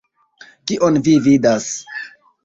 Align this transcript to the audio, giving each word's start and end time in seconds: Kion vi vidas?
Kion 0.71 0.97
vi 1.17 1.17
vidas? 1.27 1.67